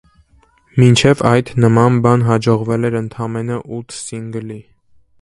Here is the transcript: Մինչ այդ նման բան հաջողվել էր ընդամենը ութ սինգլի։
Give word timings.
Մինչ 0.83 0.95
այդ 1.33 1.51
նման 1.67 2.01
բան 2.07 2.25
հաջողվել 2.31 2.91
էր 2.91 3.01
ընդամենը 3.05 3.63
ութ 3.81 3.99
սինգլի։ 4.03 4.63